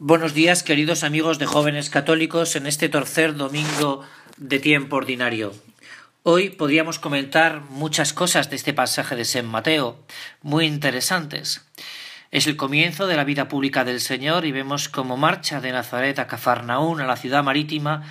[0.00, 4.04] Buenos días, queridos amigos de jóvenes católicos, en este tercer domingo
[4.36, 5.52] de tiempo ordinario.
[6.22, 9.98] Hoy podríamos comentar muchas cosas de este pasaje de San Mateo,
[10.40, 11.66] muy interesantes.
[12.30, 16.20] Es el comienzo de la vida pública del Señor y vemos cómo marcha de Nazaret
[16.20, 18.04] a Cafarnaún, a la ciudad marítima,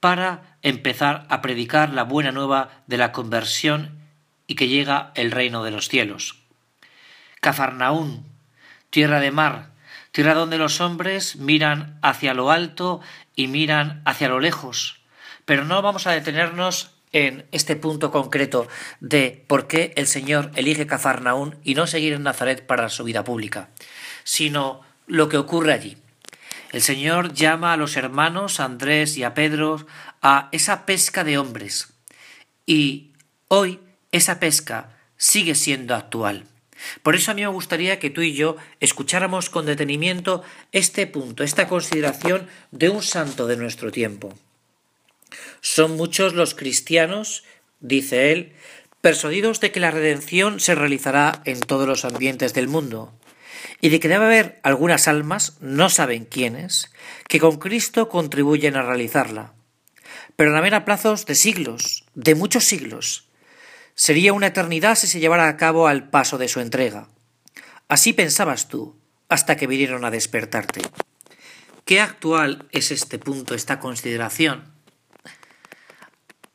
[0.00, 3.98] para empezar a predicar la buena nueva de la conversión
[4.46, 6.38] y que llega el reino de los cielos.
[7.42, 8.24] Cafarnaún,
[8.88, 9.73] tierra de mar,
[10.14, 13.00] tierra donde los hombres miran hacia lo alto
[13.34, 15.00] y miran hacia lo lejos.
[15.44, 18.68] Pero no vamos a detenernos en este punto concreto
[19.00, 23.24] de por qué el Señor elige Cafarnaún y no seguir en Nazaret para su vida
[23.24, 23.70] pública,
[24.22, 25.96] sino lo que ocurre allí.
[26.70, 29.84] El Señor llama a los hermanos Andrés y a Pedro
[30.22, 31.92] a esa pesca de hombres
[32.66, 33.10] y
[33.48, 33.80] hoy
[34.12, 36.46] esa pesca sigue siendo actual.
[37.02, 40.42] Por eso a mí me gustaría que tú y yo escucháramos con detenimiento
[40.72, 44.34] este punto, esta consideración de un santo de nuestro tiempo.
[45.60, 47.44] Son muchos los cristianos,
[47.80, 48.52] dice él,
[49.00, 53.12] persuadidos de que la redención se realizará en todos los ambientes del mundo,
[53.80, 56.90] y de que debe haber algunas almas, no saben quiénes,
[57.28, 59.52] que con Cristo contribuyen a realizarla.
[60.36, 63.28] Pero también a plazos de siglos, de muchos siglos,
[63.94, 67.08] Sería una eternidad si se llevara a cabo al paso de su entrega.
[67.88, 68.98] Así pensabas tú,
[69.28, 70.82] hasta que vinieron a despertarte.
[71.84, 74.72] ¿Qué actual es este punto, esta consideración?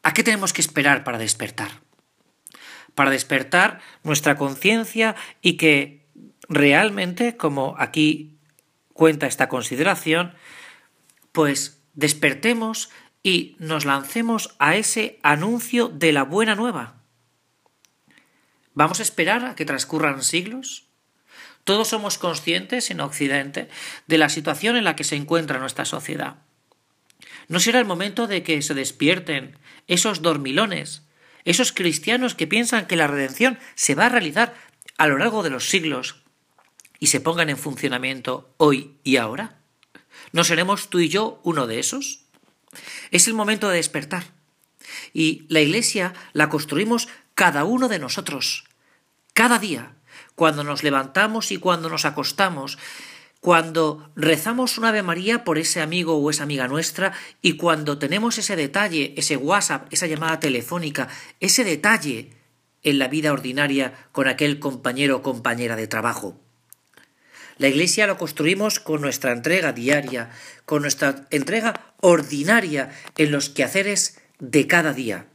[0.03, 1.69] ¿A qué tenemos que esperar para despertar?
[2.95, 6.05] Para despertar nuestra conciencia y que
[6.49, 8.37] realmente, como aquí
[8.93, 10.33] cuenta esta consideración,
[11.31, 12.89] pues despertemos
[13.23, 16.98] y nos lancemos a ese anuncio de la buena nueva.
[18.79, 20.85] ¿Vamos a esperar a que transcurran siglos?
[21.65, 23.67] Todos somos conscientes en Occidente
[24.07, 26.37] de la situación en la que se encuentra nuestra sociedad.
[27.49, 29.57] ¿No será el momento de que se despierten
[29.87, 31.03] esos dormilones,
[31.43, 34.55] esos cristianos que piensan que la redención se va a realizar
[34.97, 36.23] a lo largo de los siglos
[36.99, 39.57] y se pongan en funcionamiento hoy y ahora?
[40.31, 42.21] ¿No seremos tú y yo uno de esos?
[43.11, 44.23] Es el momento de despertar.
[45.11, 48.68] Y la Iglesia la construimos cada uno de nosotros,
[49.39, 49.93] cada día,
[50.35, 52.77] cuando nos levantamos y cuando nos acostamos,
[53.39, 58.37] cuando rezamos un Ave María por ese amigo o esa amiga nuestra y cuando tenemos
[58.37, 61.07] ese detalle, ese WhatsApp, esa llamada telefónica,
[61.39, 62.33] ese detalle
[62.83, 66.37] en la vida ordinaria con aquel compañero o compañera de trabajo.
[67.59, 70.31] La Iglesia lo construimos con nuestra entrega diaria,
[70.65, 75.27] con nuestra entrega ordinaria en los quehaceres de cada día.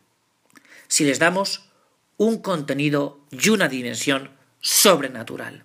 [0.88, 1.70] Si les damos
[2.16, 4.30] un contenido y una dimensión
[4.60, 5.64] sobrenatural.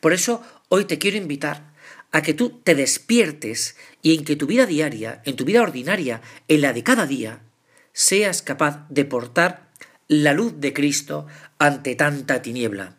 [0.00, 1.74] Por eso hoy te quiero invitar
[2.12, 6.22] a que tú te despiertes y en que tu vida diaria, en tu vida ordinaria,
[6.48, 7.40] en la de cada día,
[7.92, 9.68] seas capaz de portar
[10.08, 11.26] la luz de Cristo
[11.58, 12.94] ante tanta tiniebla.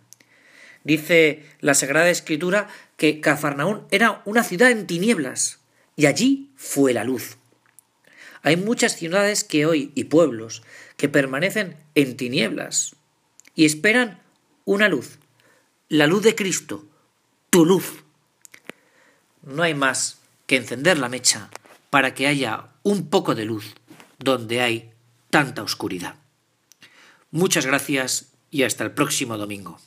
[0.84, 5.59] Dice la Sagrada Escritura que Cafarnaún era una ciudad en tinieblas
[5.96, 7.38] y allí fue la luz.
[8.44, 10.64] Hay muchas ciudades que hoy y pueblos
[10.96, 12.96] que permanecen en tinieblas
[13.57, 14.22] y esperan
[14.66, 15.18] una luz,
[15.90, 16.85] la luz de Cristo,
[17.50, 18.03] tu luz.
[19.41, 21.50] No hay más que encender la mecha
[21.90, 23.73] para que haya un poco de luz
[24.19, 24.91] donde hay
[25.31, 26.16] tanta oscuridad.
[27.31, 29.79] Muchas gracias y hasta el próximo domingo.